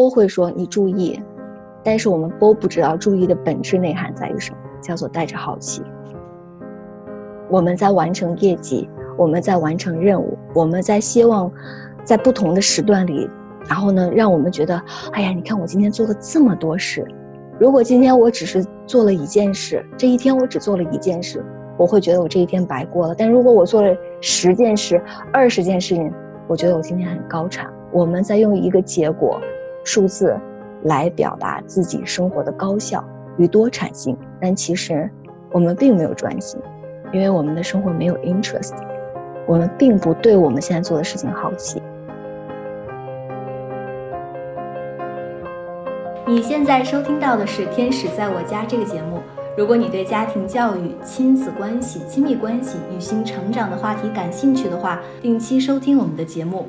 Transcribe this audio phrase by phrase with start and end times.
[0.00, 1.20] 都会说你注意，
[1.84, 5.82] 但是我们都不知道注意的本质内涵在于什么，叫做带着好奇。
[7.50, 11.52] 我们在完成业绩，我们在完成任务，我们在希望
[12.02, 13.28] 在不同的时段里，
[13.68, 14.80] 然后呢，让我们觉得，
[15.12, 17.06] 哎呀，你看我今天做了这么多事。
[17.58, 21.44] 如果今天我只是做了一件事，这一天我只做了一件事，
[21.76, 23.14] 我会觉得我这一天白过了。
[23.14, 24.98] 但如果我做了十件事、
[25.30, 26.10] 二十件事情，
[26.48, 27.70] 我觉得我今天很高产。
[27.92, 29.38] 我们在用一个结果、
[29.84, 30.36] 数字
[30.84, 33.04] 来表达自己生活的高效
[33.36, 35.10] 与多产性，但其实
[35.50, 36.60] 我们并没有专心。
[37.12, 38.72] 因为我们的生活没有 interest，
[39.46, 41.82] 我们并不对我们现在做的事情好奇。
[46.24, 49.18] 你现在收听到的是《天使在我家》这个节目。
[49.58, 56.68] 如果你对家庭教育、亲子关系、亲密关系、女性成长的话题感兴趣的话，定期收听我们的节目。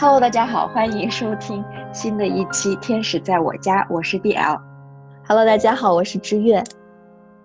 [0.00, 1.62] Hello，大家好，欢迎收听
[1.92, 4.58] 新的一期《天使在我家》，我是 DL。
[5.28, 6.64] Hello，大家好，我是知月。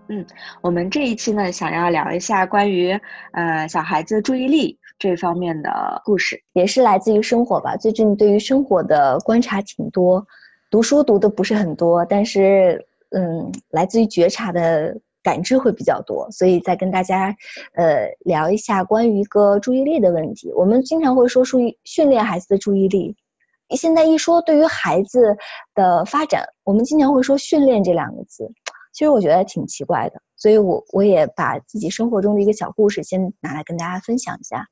[0.07, 0.25] 嗯，
[0.61, 2.97] 我们这一期呢，想要聊一下关于
[3.33, 7.75] 呃小孩子注意力这方面的故事，也是来自于生活吧。
[7.75, 10.25] 最近对于生活的观察挺多，
[10.71, 14.95] 读书读的不是很多，但是嗯，来自于觉察的。
[15.25, 17.35] 感知会比较多，所以再跟大家，
[17.73, 20.53] 呃，聊一下关于一个注意力的问题。
[20.53, 23.15] 我们经常会说，注意训练孩子的注意力。
[23.71, 25.35] 现在一说对于孩子
[25.73, 28.47] 的发展，我们经常会说训练这两个字，
[28.93, 30.21] 其实我觉得挺奇怪的。
[30.37, 34.67] 所以我我也把自己生活中的一个小故事先拿来跟大家分享一下。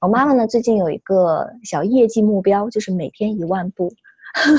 [0.00, 3.92] 我妈妈呢，最近有一个小业绩目标，就是每天一万步，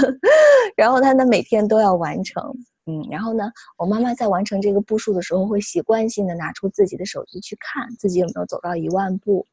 [0.76, 2.54] 然后她呢每天都要完成。
[2.90, 9.46] 嗯，然后呢，我妈妈在完成这个步数的时候，会习惯性的拿出自己的手机去看自己有没有走到一万步。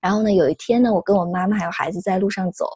[0.00, 2.66] 然后呢，有一天呢，我跟我妈妈还有孩子在路上走，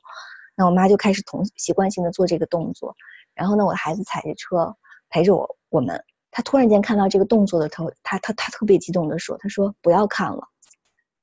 [0.54, 2.94] 那我妈就开始同习惯性的做这个动作。
[3.34, 4.72] 然后呢，我的孩子踩着车
[5.10, 6.00] 陪着我，我们，
[6.30, 10.46] 他突然间看到这个动作的头，他他他特别激动的说：“他说不要看了，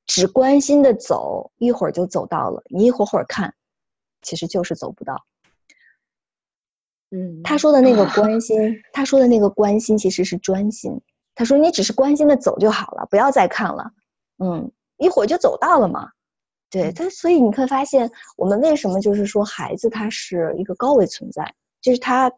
[0.05, 2.61] 只关心的走，一会儿就走到了。
[2.65, 3.55] 你一会儿会儿看，
[4.21, 5.23] 其实就是走不到。”
[7.16, 8.57] 嗯，他说的那个关心，
[8.91, 11.00] 他说的那个关心其实是专心。
[11.35, 13.91] 他说你只是关心的走就好了，不要再看了。
[14.44, 16.09] 嗯，一会儿就走到了嘛。
[16.72, 21.53] 对他，所以你会发现，我们为什么就是说孩子他是一个高维存在，
[21.84, 22.31] 就是他，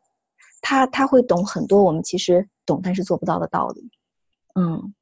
[0.62, 3.90] 他他会懂很多我们其实懂但是做不到的道理。
[4.60, 4.94] 嗯，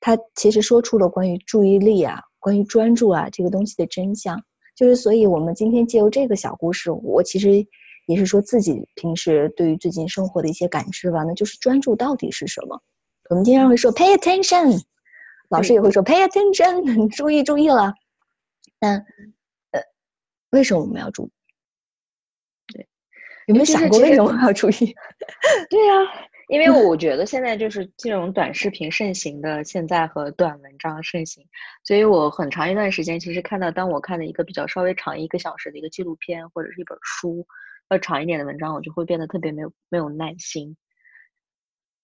[0.00, 4.44] 他其实说出了关于注意力啊，关于专注啊这个东西的真相。
[4.76, 7.66] 就是所以我们今天借由这个小故事，我其实。
[8.06, 12.82] 也是说自己平时对于最近生活的一些感知吧，那就是专注到底是什么？
[13.30, 14.82] 我们经常会说 pay attention，
[15.48, 17.94] 老师也会说 pay attention， 注意注意了。
[18.78, 18.98] 但
[19.70, 19.80] 呃，
[20.50, 21.30] 为什么我们要注意？
[22.74, 22.86] 对，
[23.46, 24.94] 有没有想过为什么要注意？
[25.70, 25.94] 对呀，
[26.48, 31.42] 因为 我觉得现在就是这种短视频盛行的现在和短文章盛行，
[31.82, 37.46] 所以我很长一段时间其实看到，当我看了一个比较稍微长一个小时的一个纪录片或者是一本书。
[37.90, 40.76] 要长一点的文章，我就会变得特别没有没有耐心，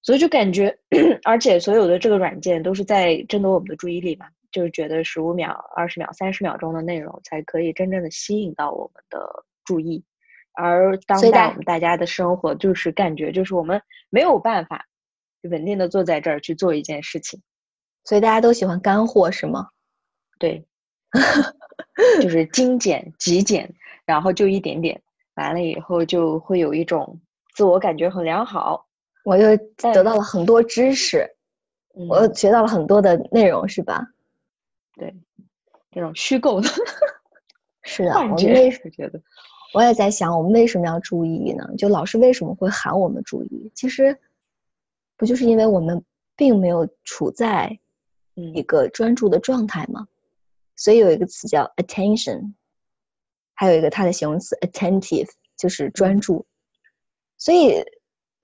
[0.03, 0.79] 所以就感觉，
[1.25, 10.05] 而且所有的这个软件都是在争夺我们的注意力嘛，就是觉得十五秒、二十秒、三十秒钟的内容才可以真正的吸引到我们的注意，
[10.53, 13.81] 而当代我们大家的生活就是感觉就是我们
[14.11, 14.87] 没有办法
[15.43, 17.41] 稳定的坐在这儿去做一件事情，
[18.05, 19.69] 所以大家都喜欢干货是吗？
[20.39, 20.67] 对，
[22.21, 23.75] 就是精简、极简，
[24.05, 25.03] 然后就一点点。
[25.35, 27.21] 完了以后就会有一种
[27.55, 28.87] 自我感觉很良好，
[29.25, 31.29] 我又得到了很多知识，
[32.09, 34.07] 我又学到了很多的内容，是吧？
[34.95, 35.15] 对，
[35.91, 36.69] 这种虚构的，
[37.83, 38.13] 是的。
[38.13, 39.21] 我们为什么觉得？
[39.73, 41.65] 我也在想，我们为什么要注意呢？
[41.79, 43.71] 就老师为什么会喊我们注意？
[43.75, 44.19] 其实
[45.17, 46.05] 不就是因为我们
[46.35, 47.79] 并没有处在
[48.35, 50.09] 一个专注的状态吗？
[50.77, 52.53] 所以有一个词叫 attention。
[53.61, 55.29] 还有一个它的形容词 attentive，
[55.59, 56.47] 就是专注。
[57.37, 57.85] 所以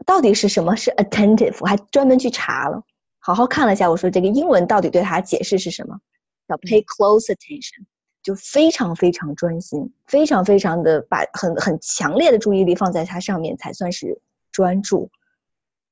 [0.05, 1.57] 到底是什么是 attentive？
[1.61, 2.83] 我还专门去查了，
[3.19, 3.89] 好好看了一下。
[3.89, 5.99] 我说这个英文到底对它解释是什么？
[6.47, 7.87] 叫 pay close attention，
[8.23, 14.21] 就非常非常专心，非常非常的把很很强烈的注意力放在它上面才算是
[14.53, 15.11] 专注。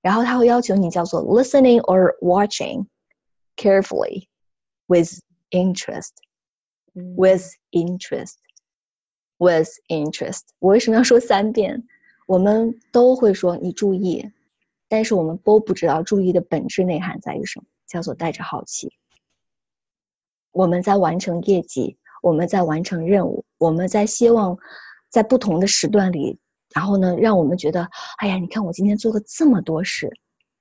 [0.03, 2.85] 然后他会要求你叫做 listening or watching
[3.56, 4.29] carefully
[4.87, 5.19] with
[5.49, 6.11] interest。
[7.17, 8.35] With interest,
[9.38, 10.40] with interest。
[10.58, 11.84] 我为什么要说三遍？
[12.26, 14.31] 我们都会说你注意，
[14.88, 18.92] 但是我们都不知道注意的本质内涵在于什么，叫做带着好奇。
[20.50, 24.56] 我们在完成业绩，我们在完成任务，我们在希望
[25.10, 26.38] 在不同的时段里，
[26.75, 27.88] 然后呢，让我们觉得，
[28.19, 30.10] 哎呀，你看我今天做了这么多事。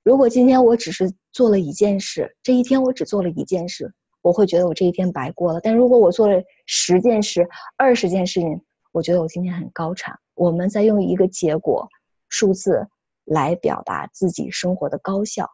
[0.02, 3.94] 如果今天我只是做了一件事，这一天我只做了一件事。
[4.24, 8.58] 我会觉得我这一天白过了，但如果我做了十件事、二十件事情，
[8.90, 10.18] 我觉得我今天很高产。
[10.32, 11.86] 我们在用一个结果
[12.30, 12.88] 数字
[13.26, 15.50] 来表达自己生活的高效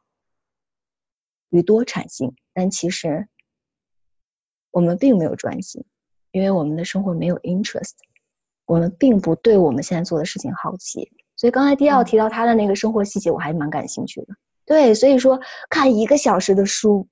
[1.48, 3.26] 与多产性，但其实
[4.70, 5.84] 我们并没有专心，
[6.30, 7.94] 因为我们的生活没有 interest，
[8.66, 11.10] 我们并不对我们现在做的事情好奇。
[11.34, 14.28] 所以刚才迪奥提到他的那个生活细节，我还蛮感兴趣的。
[14.64, 17.08] 对，所以说看一个小时的书。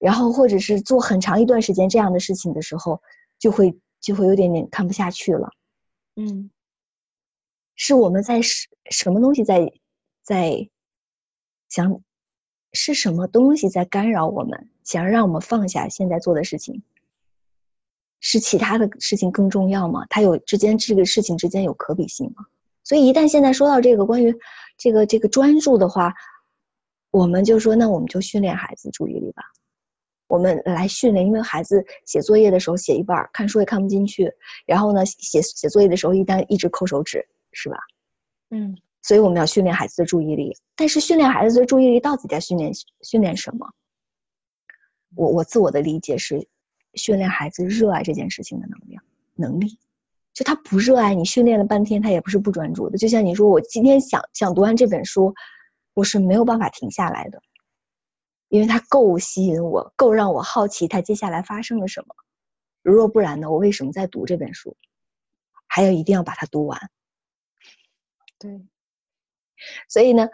[0.00, 3.00] 然后，或者是做很长一段时间这样的事情的时候，
[3.38, 5.50] 就会就会有点点看不下去了。
[6.16, 6.50] 嗯，
[7.76, 9.70] 是我们在什什么东西在
[10.22, 10.68] 在
[11.68, 12.00] 想，
[12.72, 16.82] 是什么东西在干扰我们，想让我们放下现在做的事情？
[18.20, 20.06] 是其他的事情更重要吗？
[20.08, 22.46] 它有之间这个事情之间有可比性吗？
[22.84, 24.34] 所以一旦现在说到这个关于
[24.78, 26.14] 这个这个专注的话，
[27.10, 29.42] 我们就说，那我们就训练孩子注意力吧。
[30.30, 34.32] 我们来训练，因为孩子写作业的时候写一半，看书也看不进去。
[34.64, 37.76] 然后呢，写写作业的时候一旦一直抠手指，是吧？
[38.50, 40.56] 嗯，所以我们要训练孩子的注意力。
[40.76, 42.72] 但是训练孩子的注意力到底在训练
[43.02, 43.68] 训练什么？
[45.16, 46.46] 我我自我的理解是，
[46.94, 49.02] 训练孩子热爱这件事情的能量
[49.34, 49.76] 能力。
[50.32, 52.96] 就他不热爱，你训练了半天，他也不是不专注的。
[52.96, 55.34] 就像你说，我今天想想读完这本书，
[55.92, 57.42] 我是没有办法停下来的。
[58.50, 62.14] 因为它够吸引我，够让我好奇它接下来发生了什么。
[62.82, 63.50] 如若不然呢？
[63.50, 64.76] 我为什么在读这本书？
[65.66, 66.90] 还要一定要把它读完？
[68.38, 68.60] 对。
[69.88, 70.28] 所以呢，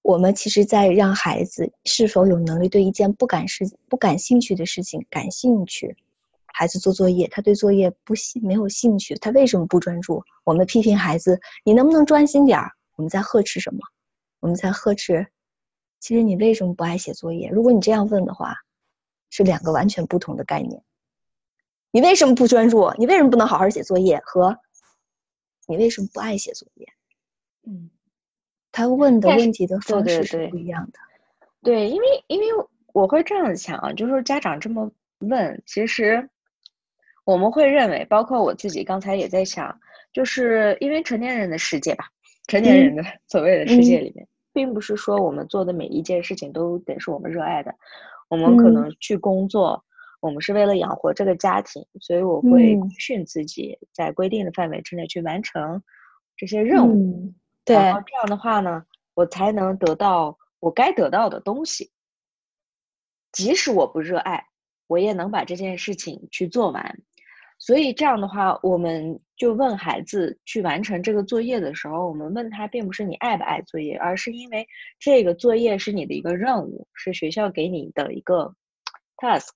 [0.00, 5.96] 我们其实，在让孩子是否有能力对一件不感事、不感兴趣的事情感兴趣。
[6.46, 10.24] 孩子做作业，他对作业不兴没有兴趣，他为什么不专注？
[10.44, 13.80] 我们批评孩子：“你能不能专心点儿？”我们在呵斥什么？
[14.40, 15.26] 我们在呵斥。
[16.00, 17.48] 其实你为什么不爱写作业？
[17.50, 18.56] 如果你这样问的话，
[19.30, 20.82] 是两个完全不同的概念。
[21.90, 22.92] 你为什么不专注？
[22.98, 24.20] 你为什么不能好好写作业？
[24.24, 24.58] 和
[25.66, 26.86] 你为什么不爱写作业？
[27.66, 27.90] 嗯，
[28.72, 30.98] 他问的问题的方式是不一样的。
[31.62, 32.46] 对，因为因为
[32.92, 36.28] 我会这样子想啊，就是家长这么问，其实
[37.24, 39.78] 我们会认为，包括我自己刚才也在想，
[40.12, 42.08] 就是因为成年人的世界吧，
[42.46, 44.26] 成年人的 所谓的世界里面。
[44.58, 47.72] 并不是说我们做的每一件事情都得是我们热爱的，
[48.28, 49.84] 我们可能去工作，
[50.18, 55.80] 我们是为了养活这个家庭，所以我会训自己在规定的范围之内去完成
[56.36, 57.32] 这些任务。
[57.64, 58.84] 对，然后这样的话呢，
[59.14, 61.92] 我才能得到我该得到的东西。
[63.30, 64.44] 即使我不热爱，
[64.88, 67.00] 我也能把这件事情去做完。
[67.58, 74.66] 所以这样的话，我们就问孩子去完成这个作业的时候，我们问他，并不是你爱不爱作业，而是因为
[74.98, 78.54] 这个作业是你的一个任务，是学校给你的一个
[79.16, 79.50] task，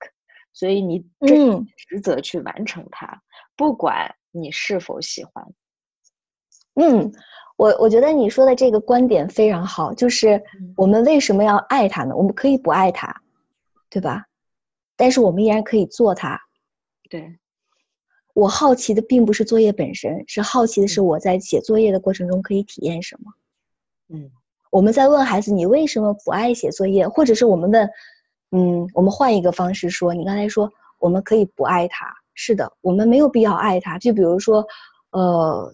[0.51, 1.35] 所以你这
[1.77, 3.21] 职责去完成它，
[3.55, 5.45] 不管你是否喜欢。
[6.75, 7.11] 嗯，
[7.55, 10.43] 我我觉得你说的这个观点非常好，就是
[10.75, 12.15] 我们为什么要爱它呢？
[12.15, 13.21] 我们可以不爱它，
[13.89, 14.25] 对吧？
[14.97, 16.37] 但是我们依然可以做它。
[17.09, 17.39] 对。
[18.33, 23.31] 我好奇的并不是作业本身，是好奇的是我在写作业的过程中可以体验什么。
[24.09, 24.31] 嗯，
[24.71, 27.89] 我们在问孩子你为什么不爱写作业，或者是我们问，
[28.49, 33.99] 嗯，我们换一个方式说，你刚才说我们可以不爱他，是的，我们没有必要爱他。
[33.99, 34.65] 就比如说，
[35.11, 35.71] 呃，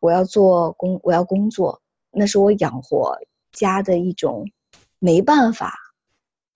[0.00, 3.18] 我要做工，我要工作，那是我养活
[3.52, 4.50] 家的一种
[4.98, 5.74] 没办法，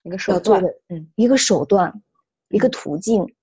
[0.01, 2.01] 一个手段，嗯，一个手段，
[2.49, 3.35] 一个途径。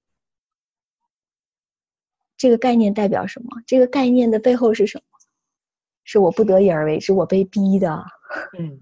[2.41, 3.51] 这个概念代表什么？
[3.67, 5.05] 这个概念的背后是什么？
[6.05, 8.03] 是我不得已而为之，我被逼的。
[8.59, 8.81] 嗯，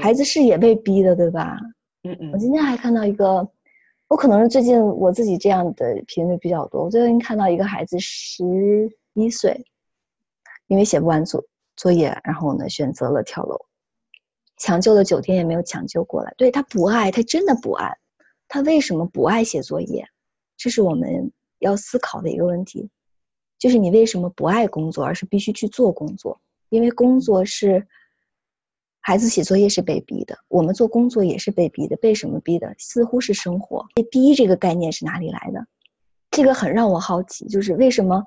[0.00, 1.58] 孩子是也被逼的，对吧？
[2.04, 2.32] 嗯嗯。
[2.32, 3.46] 我今天还看到一个，
[4.08, 6.84] 我可能是最近我自己这样的频率比较多。
[6.84, 8.42] 我最近看到一个孩子十
[9.12, 9.66] 一岁，
[10.66, 11.44] 因为写不完作
[11.76, 13.60] 作业，然后呢选择了跳楼。
[14.56, 16.32] 抢救了九天也没有抢救过来。
[16.38, 17.94] 对他不爱，他真的不爱。
[18.48, 20.08] 他为什么不爱写作业？
[20.56, 22.90] 这是我们要思考的一个问题。
[23.58, 26.40] 就是你为什么不爱工作，而是必须去做工作？
[26.68, 27.86] 因为工作是
[29.00, 31.96] 孩子写作业是被逼的，我们做工作也是被逼的。
[31.96, 32.74] 被什么逼的？
[32.78, 33.86] 似乎是生活。
[33.94, 35.66] 被逼这个概念是哪里来的？
[36.30, 38.22] 这个很让我好奇，就是为什么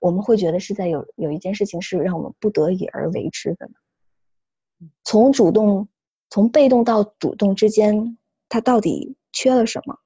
[0.00, 4.88] 我们会觉得是在有有一件事情是让我们不得已而为之的呢？
[5.04, 5.88] 从主动，
[6.28, 9.99] 从被动到主动之间，他到底缺了什么？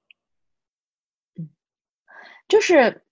[2.45, 3.03] 嗯，就是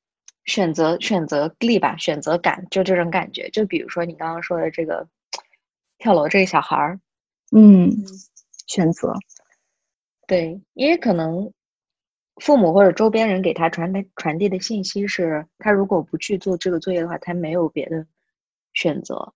[0.45, 3.49] 选择选择力吧，选择感，就这种感觉。
[3.51, 5.07] 就比如说你刚刚说的这个
[5.99, 7.01] 跳楼这个小孩儿，
[7.57, 7.91] 嗯，
[8.67, 9.15] 选择，
[10.27, 11.53] 对，因为可能
[12.37, 18.07] 父母或者周边人给他传达传递的信息是，他如果不去做这个作业的话，他没有别的
[18.75, 19.33] 选择。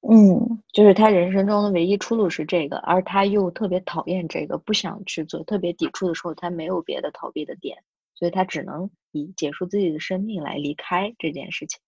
[0.00, 7.82] 嗯，就是他人生中的唯一出路是这个，而他又特别讨厌这个，不想去做，特别抵触的时候，他没有别的逃避的点，
[8.18, 11.78] 所以他只能以结束自己的生命来离开这件事情。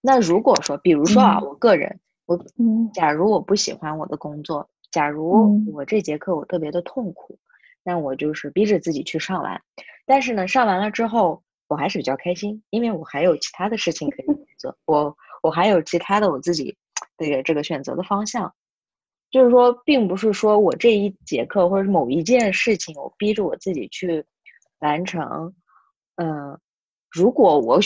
[0.00, 2.36] 那如果说，比如说啊，我个人，我，
[2.92, 7.38] 假如我不喜欢我的工作，假如我这节课我特别的痛苦，
[7.82, 9.62] 那我就是逼着自己去上完，
[10.04, 14.26] 但是呢，上完了之后，我还是比较开心，因为我还有其他的事情可以
[14.58, 15.16] 做，我。
[15.42, 16.76] 我还有其他的我自己
[17.16, 18.52] 的这个选择的方向，
[19.30, 24.24] 就是说，并不是说我这一节课或者某一件事情，我逼着我自己去
[24.80, 25.54] 完成。
[26.16, 26.58] 嗯，
[27.10, 27.80] 如果我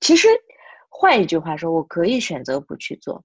[0.00, 0.28] 其实
[0.88, 3.24] 换一句话说，我可以选择不去做，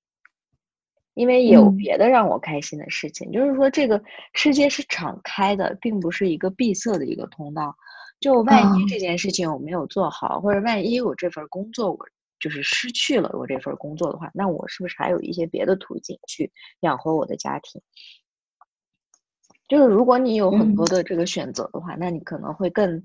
[1.14, 3.32] 因为有别的让我开心的事情。
[3.32, 4.02] 就是说，这个
[4.34, 7.76] 世界是敞开的，并不是一个闭塞的一个通道。
[8.20, 12.00] 就万一这件事情我没有做好，或者万一我这份工作我。
[12.40, 17.80] 就是失去了我这份工作的话，那我是不是还有一些别的途径去养活我的家庭？
[19.72, 23.02] 就是如果你有很多的这个选择的话，那你可能会更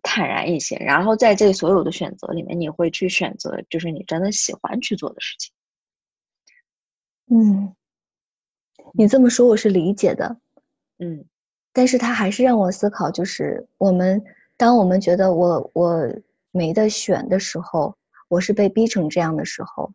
[0.00, 0.76] 坦然一些。
[0.76, 5.52] 然后在这所有的选择里面，你会去选择就是你真的喜欢去做的事情。
[7.32, 7.74] 嗯，
[8.94, 10.38] 你这么说我是理解的。
[11.00, 11.24] 嗯，
[11.72, 14.22] 但是他还是让我思考，就是我们
[14.56, 16.08] 当我们觉得我我
[16.52, 17.92] 没得选的时候。
[18.28, 19.90] 我是被逼成这样的时候，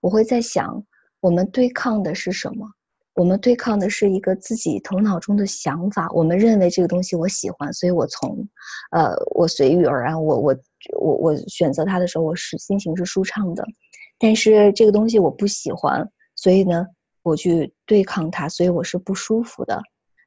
[0.00, 0.82] 我会在想，
[1.20, 2.66] 我们对抗的是什么？
[3.14, 6.10] 我们对抗的是一个自己头脑中的想法。
[6.12, 8.46] 我们认为这个东西我喜欢，所以我从，
[8.90, 10.22] 呃，我随遇而安。
[10.22, 10.56] 我我
[10.98, 13.64] 我我选择它的时候，我是心情是舒畅的。
[14.18, 16.86] 但是这个东西我不喜欢，所以呢，
[17.22, 19.80] 我去对抗它，所以我是不舒服的。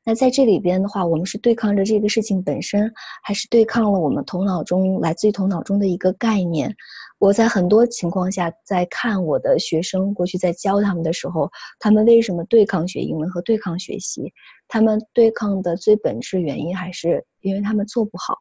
[0.10, 2.90] 那在这里边的话，我们是对抗着这个事情本身，
[3.22, 6.74] 还是对抗了我们头脑中来自于头脑中的一个概念？
[7.20, 14.32] 我在很多情况下在看我的学生过去在教他们的时候，他们为什么对抗学英文和对抗学习？
[14.70, 18.34] 他们对抗的最本质原因还是因为他们做不好。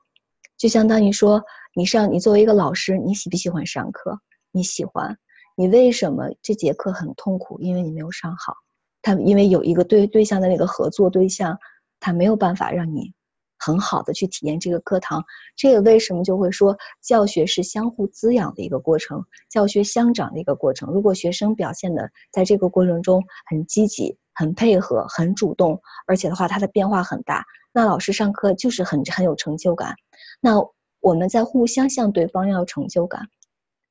[0.56, 1.42] 就相当于说，
[1.75, 4.16] 你上你作为一个老师，你喜不喜欢上课？
[4.52, 5.18] 你喜欢。
[5.56, 7.58] 你为什么这节课很痛苦？
[7.58, 8.54] 因为你没有上好。
[9.07, 11.57] 他因为有一个对对象的那个合作对象，
[12.01, 13.13] 他没有办法让你
[13.57, 15.25] 很好的去体验这个课堂。
[15.55, 20.93] 这个为什么就会说教学是相互滋养的一个过程，教学相长的一个过程。
[20.93, 29.95] 如果学生表现的在这个过程中很积极、很配合、很主动，而且的话他的变化很大，那老师上课就是很很有成就感。
[30.41, 30.57] 那
[30.99, 33.29] 我们在互相向对方要成就感，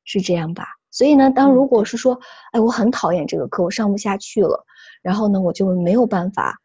[0.04, 0.66] 是这样吧？
[0.96, 2.18] 所以呢，当如果是说，
[2.54, 4.66] 哎，我很讨厌这个课，我上不下去了。
[5.02, 6.62] 然后呢，我就没有办法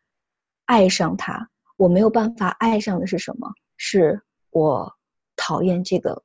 [0.67, 1.51] 爱上它。
[1.77, 3.51] 我没有办法爱上的是什么？
[3.77, 4.95] 是我
[5.35, 6.23] 讨厌这个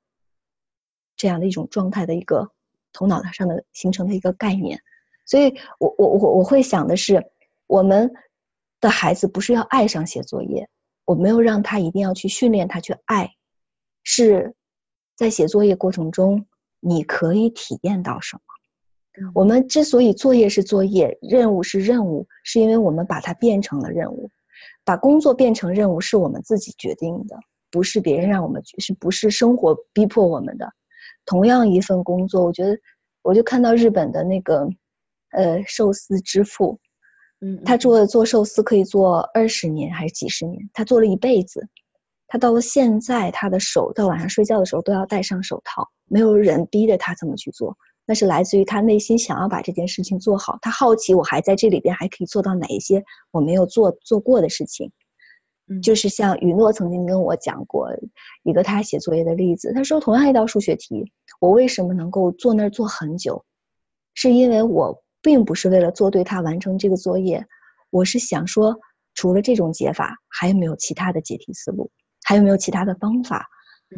[1.18, 2.52] 这样的一种状态的一个
[2.94, 4.80] 头脑上的形成的一个概念。
[5.26, 7.26] 所以，我我我我会想的是，
[7.66, 8.14] 我们
[8.80, 10.70] 的孩子不是要爱上写作业，
[11.06, 13.34] 我没有让他一定要去训练他去爱，
[14.04, 14.54] 是
[15.16, 16.46] 在写作业过程中
[16.88, 18.42] 你可以体验到什么。
[19.34, 24.30] 我们之所以作业是作业，任务是任务，是因为我们把它变成了任务，
[24.84, 27.36] 把工作变成任务是我们自己决定的，
[27.72, 30.72] 不是别人让我们，是不是生活逼迫我们的？
[31.26, 32.78] 同样一份工作，我觉得，
[33.24, 34.68] 我就看到日本的那个，
[35.32, 36.80] 呃，寿司之父，
[37.42, 41.68] 嗯，他做做寿司可以做二十年还是几十年，他做了一辈子，
[42.28, 47.78] 他到了现在，他的手到晚上睡觉的时候都要戴上手套，没有人逼着他这么去做。
[48.08, 54.92] 那是来自于他内心想要把这件事情做好，他好奇我还在这里边还可以做到哪一些我没有做做过的事情，
[55.68, 57.90] 嗯，就是像雨诺曾经跟我讲过
[58.44, 63.44] 一个他写作业的例子，他说同样一道数学题，我为什么能够坐那儿坐很久？
[64.14, 67.44] 是因为我并不是为了做对它完成这个作业，
[67.90, 68.80] 我是想说，
[69.16, 71.90] 除了这种解法，还有没有其他的解题思路？
[72.26, 73.48] 还有没有其他的方法？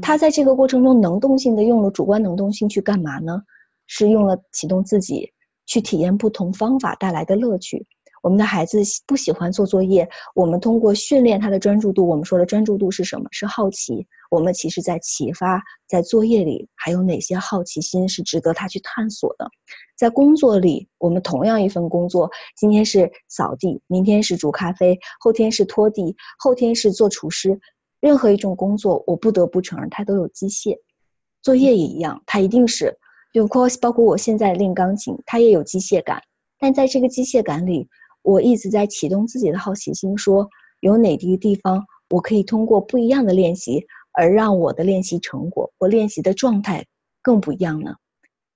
[0.01, 3.41] 他在这个过程中能动性的用了主观能动性去干嘛呢？
[3.87, 5.31] 是用了启动自己
[5.65, 7.87] 去体验不同方法带来的乐趣。
[8.21, 12.05] 我们的孩子不喜欢做作业，我们通过训练他的专注度。
[12.05, 13.29] 我们说的专注度是什么？
[13.31, 14.05] 是好奇。
[14.29, 19.49] 我们其实在启发，在作业里还有哪些好奇心是值得他去探索的？
[19.95, 27.57] 在工作里，我们同样一份工作，今天是扫地，明天是煮咖啡，后天是拖地，后天是做厨师。
[27.99, 30.77] 任何一种工作，我不得不承认，它都有机械。
[31.41, 32.97] 作业也一样，它一定是，
[33.33, 36.21] 有括包括我现在练钢琴，它也有机械感。
[36.59, 37.87] 但在这个机械感里，
[38.21, 40.47] 我一直在启动自己的好奇心，说
[40.81, 46.85] 有哪个地方我可以通过不一样的练习，而让我的练习成果或练习的状态
[47.21, 47.95] 更不一样呢？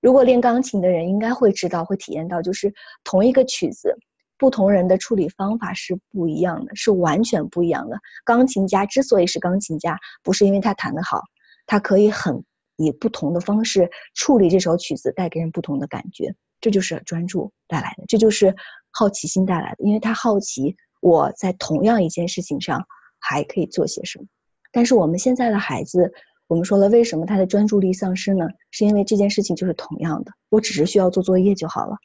[0.00, 3.96] 如果练钢琴的人应该会知道，会体验到，就是同一个曲子，
[4.42, 7.96] 不同人的处理方法是不一样的，是完全不一样的。
[8.24, 11.22] 钢琴家之所以是钢琴家，不是因为他弹得好，
[11.64, 12.42] 他可以很
[12.74, 16.34] 以不同的方式处理这首曲子，带给人不同的感觉。
[16.60, 18.52] 这就是专注带来的，这就是
[18.90, 19.84] 好奇心带来的。
[19.84, 22.84] 因为他好奇我在同样一件事情上
[23.20, 24.24] 还可以做些什么。
[24.72, 26.12] 但是我们现在的孩子，
[26.48, 28.48] 我们说了，为什么他的专注力丧失呢？
[28.72, 31.96] 是因为这件事情就是同样的，我只是需要做作业就好了。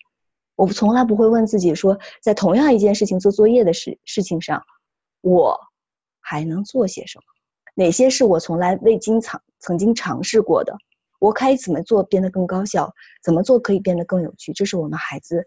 [0.58, 4.62] 我从来不会问自己说，在同样一件事情做作业的事事情上，
[5.22, 5.58] 我
[6.20, 7.24] 还能做些什么？
[7.76, 10.76] 哪些是我从来未经尝曾经尝试过的？
[11.20, 12.92] 我可以怎么做变得更高效？
[13.24, 14.52] 怎么做可以变得更有趣？
[14.52, 15.46] 这是我们孩子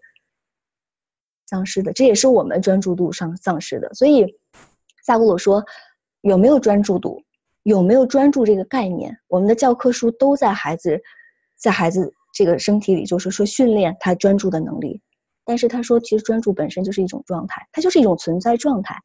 [1.47, 3.93] 丧失的，这也是我们专注度上丧失的。
[3.95, 4.39] 所以，
[5.05, 5.65] 萨古鲁说，
[6.21, 7.21] 有没有专注度，
[7.65, 11.03] 有没有专注这个概念，我们的教科书都在孩子
[11.57, 15.01] 在孩子这个身体里，就是说训练他专注的能力。
[15.45, 18.97] 但是他说，其实专注本身就是一种状态，它就是一种存在状态。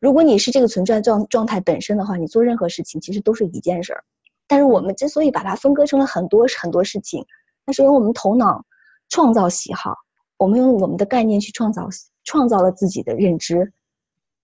[0.00, 4.02] 如果你是这个存在状状态本身的话，你做任何事情其实都是一件事儿。
[4.48, 7.24] 但是我们之所以把它分割成了很多很多事情，
[7.64, 8.64] 那是因为我们头脑
[9.08, 9.94] 创造喜好，
[10.36, 11.88] 我们用我们的概念去创造
[12.24, 13.72] 创造了自己的认知，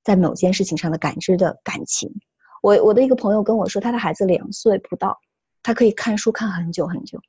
[0.04, 2.20] 在某件事情上的感知的感情。
[2.62, 5.18] 我我的一个朋友跟我说，他的孩子两岁不到，
[5.64, 7.20] 他可以看书看很久很久，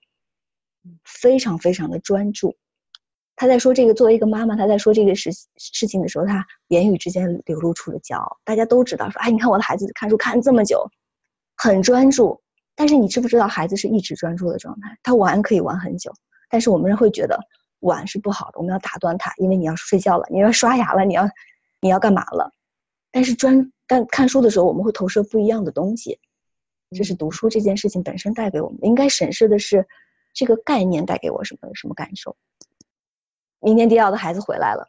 [1.04, 2.56] 非常非常的专注。
[3.36, 8.38] 他在说这个，作为一个妈妈，他在说这个事事情的时候，他言语之间流露出了骄傲。
[8.44, 10.86] 大家都知道说，哎，你看我的孩子看书看这么久，
[11.56, 12.42] 很专注。
[12.76, 16.14] 但是你知不知道，孩子是一直专注的状态，他玩可以玩很久。
[16.50, 17.40] 但是我们人会觉得
[17.80, 21.30] 玩是不好的，我们要打断他，因为你要睡觉了，你要刷牙了，你要
[21.80, 22.54] 你要干嘛了？
[23.12, 26.20] 但是专但看书的时候，我们会投射不一样的东西。
[26.96, 29.88] 这是读书这件事情本身带给我们，应该审视的是
[30.34, 32.36] 这个概念带给我什么什么感受。
[33.60, 34.88] 明天迪奥的孩子回来了，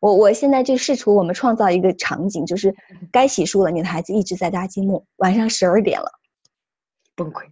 [0.00, 2.74] 我我现在就试图我们创造一个场景，就是
[3.10, 6.10] 该洗漱了，你的孩子一直在搭积木，晚上十二点了。
[7.14, 7.44] 崩溃，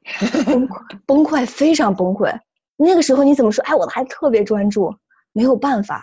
[0.47, 2.35] 崩溃，崩溃，非常崩溃。
[2.77, 3.63] 那个时候你怎么说？
[3.65, 4.93] 哎，我的孩子特别专注，
[5.33, 6.03] 没有办法，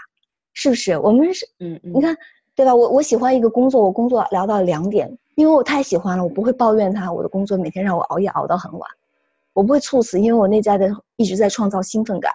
[0.53, 0.95] 是不是？
[0.99, 2.15] 我们是，嗯，你看，
[2.55, 2.73] 对吧？
[2.73, 7.11] 我我喜欢一个工作，我工作聊到两点，因为我太喜欢了，我不会抱怨他。
[7.11, 8.89] 我的工作每天让我熬夜熬到很晚，
[9.53, 12.31] 我不会猝死，因为我内在的一直在创造兴奋感。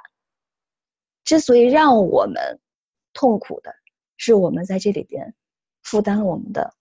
[1.24, 2.60] 之所以让我们
[3.14, 3.74] 痛苦的，
[4.18, 5.34] 是我们在这里边
[5.82, 6.74] 负担了我们的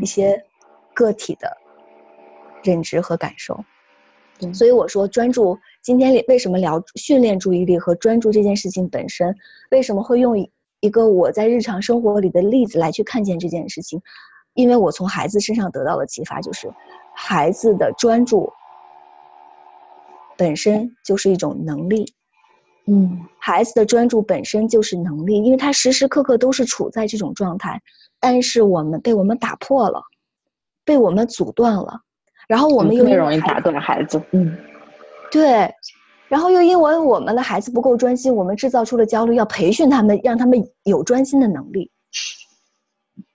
[0.00, 0.42] 一些
[0.94, 1.56] 个体的。
[2.64, 3.64] 认知和感受，
[4.52, 5.56] 所以我说专注。
[5.80, 9.32] 今天为什么聊训练注意力和专注这件事情本身？
[9.70, 10.36] 为什么会用
[10.80, 14.02] 一个我在日常生活里的例子来去看见这件事情？
[14.54, 16.68] 因为我从孩子身上得到的启发就是，
[17.14, 18.52] 孩子的专注
[20.38, 22.14] 本身就是一种能力。
[22.86, 27.78] 嗯，孩子的专注本身就是能力，因为他时时刻刻都是处在这种状态，
[28.18, 30.00] 但是我们被我们打破了，
[30.86, 32.00] 被我们阻断了。
[32.48, 34.56] 然后我们又容易打断孩子，嗯，
[35.30, 35.70] 对，
[36.28, 41.90] 然后又因为我们的孩子不够专心，我们制造出了焦虑，要培训他们，让他们有专心的能力。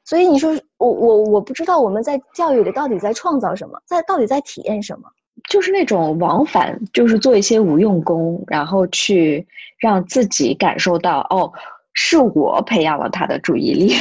[0.03, 5.07] 所以你说我我我不知道我们在教育里到底在创造什么，在到底在体验什么？
[5.49, 9.45] 就是那种往返，就是做一些无用功，然后去
[9.79, 11.51] 让自己感受到哦，
[11.93, 13.93] 是我培养了他的注意力。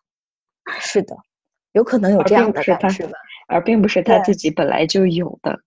[0.80, 1.16] 是的，
[1.72, 3.12] 有可能有这样的感受吧。
[3.46, 5.60] 而并不是他自己本来就有的，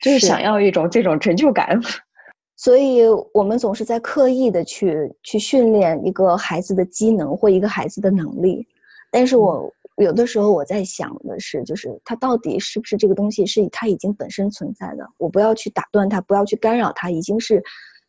[0.00, 1.80] 就是想要一种这种成就感。
[2.56, 8.66] 所以我们总是在刻意的去去训练一个孩子的机能或一个孩子的能力，
[9.10, 17.62] 但是我有的时候我在想的是，就是它到底是不是这个东西是它已经本身存在的，我不要去打断它，不要去干扰它，已经是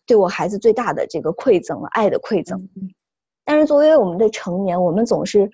[0.06, 2.68] 对我孩子最大的这个馈赠了，爱的馈赠。
[3.44, 5.48] 但是作为我们的成年，我们总是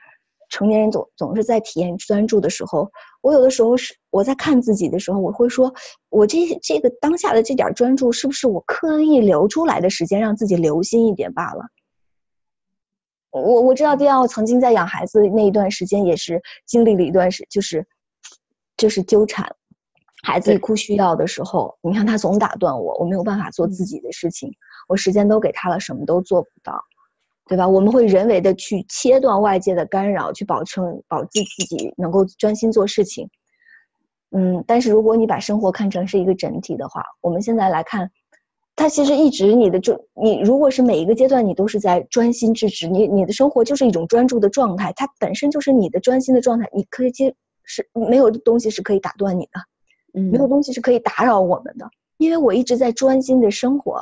[0.49, 2.89] 成年人总总是在体验专注的时候，
[3.21, 5.73] 我有的时候是我在看自己的时候，我会说，
[6.09, 11.65] 我这这个当下的这点专注，是不是我刻意留出来的时间，让自己留心一点罢了？
[13.31, 17.85] 我我知道迪奥曾经在养孩子那一段时间，也是经历了一段时，就是
[18.77, 19.55] 就是纠缠，
[20.23, 24.51] 孩子一哭需要的时候，你看他总打断我，我没有办法做自己的事情，
[24.87, 26.83] 我时间都给他了，什么都做不到。
[27.47, 27.67] 对吧？
[27.67, 33.29] 我们会人为的去切断外界的干扰，去保证保自自己能够专心做事情。
[34.29, 38.09] 嗯，但是如果你把生活看成是一个整体的话，我们现在来看，
[38.81, 46.67] 它其实一直你的就，你如果是每一个阶段你都是在专心致志，你你的生活就是一种专注的状态，它本身就是你的专心的状态。
[46.73, 54.01] 你可以接是没有东西是可以打断你的，嗯，没有东西是可以打扰我们的，因为我一直在专心的生活。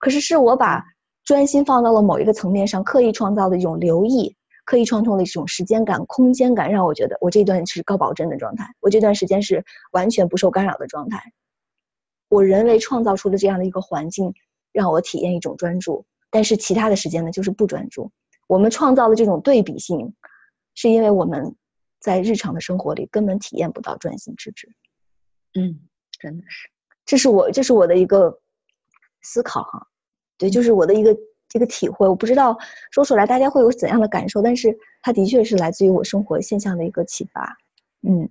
[0.00, 0.84] 可是是我把。
[1.24, 11.22] 专心放到了某一个层面上，刻意创造的一种留意，刻意创造的一种时间感、空间感，让我觉得我这段是高保真的状态，我这段时间是完全不受干扰的状态。
[12.28, 14.32] 我人为创造出的这样的一个环境，
[14.72, 18.10] 让我体验一种专注，但是其他的时间呢，就是不专注。
[18.46, 20.14] 我们创造的这种对比性，
[20.74, 21.54] 是因为我们
[22.00, 24.68] 在日常的生活里根本体验不到专心致志。
[25.54, 25.80] 嗯，
[26.18, 26.68] 真的是，
[27.04, 28.40] 这是我这是我的一个
[29.22, 29.86] 思考哈。
[30.36, 31.16] 对，就是我的一个
[31.48, 32.56] 这个体会，我不知道
[32.90, 37.56] 说出来大家会有怎样的感受，但是它的确是来自于我生活现象的一个启发。
[38.02, 38.28] 嗯，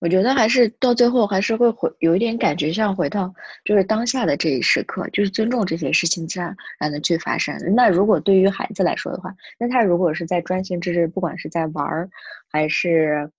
[0.00, 3.32] 我觉得还是到最后还是会回有一点感觉，像回到
[3.64, 7.56] 就是当下的这一时刻，就是尊重这些事情自然而然的去发生。
[7.76, 12.10] 那如果对于孩子来说的话，那他如果是在专心致志，不管是在玩儿
[12.50, 13.30] 还是。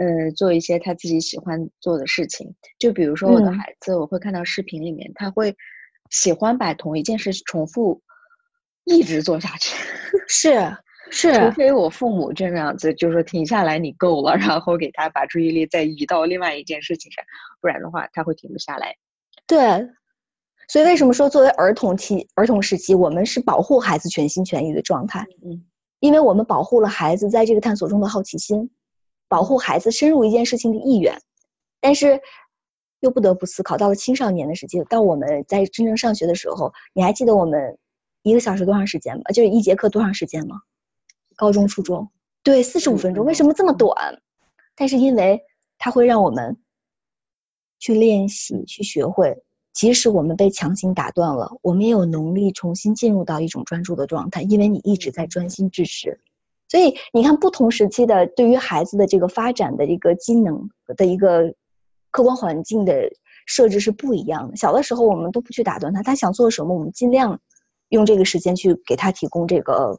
[0.00, 5.56] 呃，做一些他自己喜欢做的事情，就比如说我的孩子，我会看到视频里面，他会
[6.08, 8.00] 喜欢把同一件事重复，
[8.84, 9.74] 一直做下去。
[10.28, 10.72] 是
[11.10, 17.24] 是，除非我父母这样子，就是停下来，你够了，然后给他把注意力再移到另外一件事情上，
[17.60, 18.94] 不然的话他会停不下来。
[19.46, 19.58] 对，
[20.68, 25.26] 所以为什么说作为儿童期、儿童时期，我们是保护孩子全心全意的状态？
[25.44, 25.64] 嗯，
[26.00, 28.70] 因为我们保护了孩子在这个探索中的好奇心。
[29.30, 31.20] 保护孩子深入一件事情的意愿，
[31.82, 32.18] 但是
[33.00, 37.78] 又不得不思考，到了青少年的时期，到我们在真正上学的时候，你还记得我们
[38.22, 39.22] 一个小时多长时间吗？
[39.34, 40.56] 就是一节课多长时间吗？
[41.38, 42.10] 高中、初中，
[42.42, 43.24] 对，四十五分钟。
[43.24, 44.20] 为什么这么短？
[44.74, 45.40] 但是因为
[45.78, 46.56] 它会让我们
[47.78, 49.40] 去练习、去学会，
[49.72, 56.20] 即使我们被强行打断了，我们也有能力重新进入到一种专注的状态，因为你一直在专心致志。
[56.68, 61.54] 所以你看，不同时期的对于孩子的这个发展的一个机能的一个
[62.10, 63.08] 客观环境的
[63.46, 64.56] 设置是不一样的。
[64.56, 67.40] 小的时候，我们都不去打断他，他想做什么，我们尽量
[67.90, 69.98] 用这个时间去给他提供这个，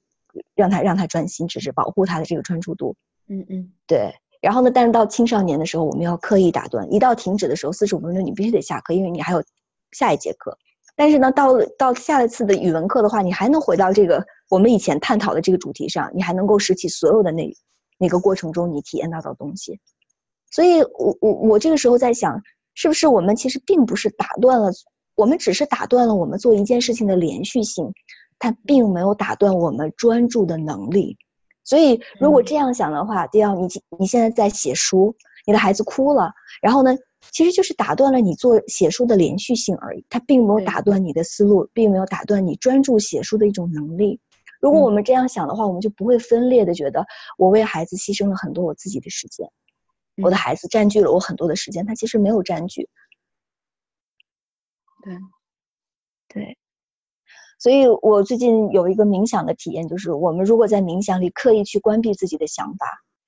[0.56, 2.96] 让他让他专心致志，保护他的这个专注度。
[3.28, 4.14] 嗯嗯，对。
[4.42, 9.44] 然后呢，但是到青少年的时候，我们要刻意打断，一到停止的时候，四十五分钟你必须得下课，因为你还有
[9.92, 10.58] 下一节课。
[10.96, 17.54] 但是呢，到到下一次的语文课的话，你还能回到这个我们以前探讨的这个主题上，你还能够拾起所有的那
[17.98, 19.80] 那个过程中你体验到的东西。
[20.52, 22.42] 所以，我我我这个时候在想，
[22.74, 24.72] 是不是我们其实并不是打断了，
[25.16, 27.94] 我们只是打断了我们做一件事情的连续性，
[28.40, 31.18] 它并没有打断我们专注的能力。
[31.64, 33.68] 所以，如果这样想的话，第二，你
[34.00, 36.96] 你现在在写书，你的孩子哭了，然后呢？
[37.32, 44.20] 其实就是打断了你做写书的连续性而已，它并没有打断你的思路，并没有打断你专注写书的一种能力。
[44.62, 47.06] 如果我们这样想的话，我们就不会分裂的觉得
[47.38, 49.48] 我为孩子牺牲了很多我自己的时间，
[50.24, 52.90] 我的孩子占据了我很多的时间，他其实没有占据。
[55.04, 55.18] 对，
[56.30, 56.58] 对，
[57.60, 62.88] 所以我最近有一个冥想的体验，就是我们如果在冥想里刻意去关闭自己的想法。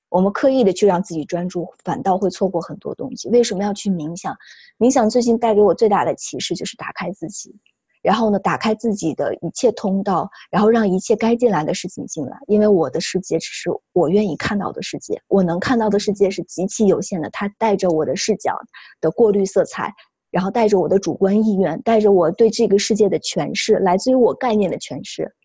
[0.10, 3.30] 我们刻意的去让自己专注，反倒会错过很多东西。
[3.30, 4.36] 为什么要去冥想？
[4.78, 7.56] 冥想最近带给我最大的启示就是打开自己，
[8.02, 12.38] 然后呢，打开自己的一切通道，然后让一切该进来的事情进来。
[12.48, 17.30] 因为我的世界只是我愿意看到的世界，我能看到的世界是极其有限的。
[17.30, 18.54] 它带着我的视角
[19.00, 19.94] 的过滤色彩，
[20.32, 25.36] 然后带着我的主观意愿，带着我对这个世界的诠释，来自于我概念的诠释，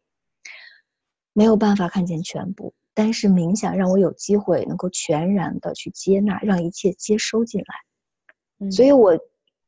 [1.35, 2.73] 没有办法看见全部。
[2.95, 8.71] 但是冥想让我有机会能够全然的去接纳，让一切接收进来。
[8.71, 9.19] 所以我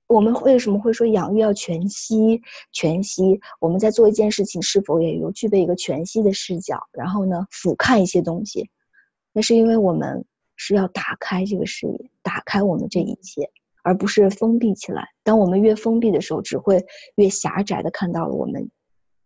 [0.06, 2.40] 我们为什么会说养育要全息？
[2.72, 6.80] 全息，我们在做一件事情，是否也有具备一个全息的视角？
[6.92, 8.70] 然后呢，俯瞰一些东西，
[9.34, 10.24] 那是因为我们
[10.56, 13.50] 是要打开这个视野，打开我们这一切，
[13.82, 15.08] 而不是封闭起来。
[15.22, 16.84] 当我们越封闭的时候，只会
[17.16, 18.70] 越狭窄的看到了我们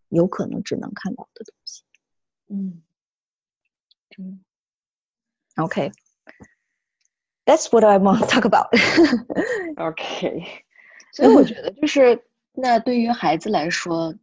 [0.08, 1.82] 有可能只能看到的东西。
[2.48, 2.82] 嗯，
[4.18, 4.44] 嗯
[5.56, 5.92] ，OK，That's
[7.70, 8.68] what I want to talk about。
[9.80, 10.44] OK，
[11.14, 14.14] 所以我觉得就是，那对于孩子来说，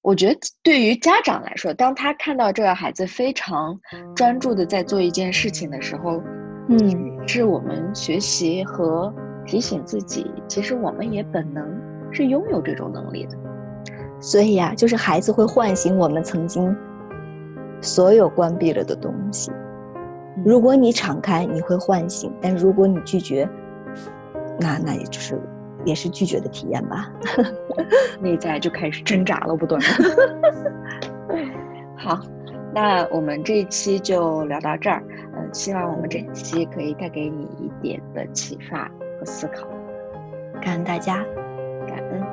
[0.00, 3.78] 我觉得对于家长来说，当他看到这个孩子非常
[4.16, 6.22] 专注的在做一件事情的时候，
[6.68, 9.12] 嗯，是我们学习和
[9.46, 11.66] 提醒自己，其实我们也本能
[12.10, 13.36] 是拥有这种能力的。
[14.20, 16.76] 所以呀、就是孩子会唤醒我们曾经
[17.80, 19.50] 所有关闭了的东西。
[20.44, 23.48] 如果你敞开，你会唤醒；但如果你拒绝，
[24.60, 25.40] 那那也就是
[25.84, 27.10] 也是拒绝的体验吧。
[28.20, 29.80] 内在就开始挣扎了，不断。
[31.96, 32.20] 好，
[32.74, 35.02] 那我们这一期就聊到这儿。
[35.48, 39.66] 嗯、希望我们这期可以带给你一点的启发和思考。
[40.60, 41.24] 感恩大家。
[41.86, 42.27] 感恩。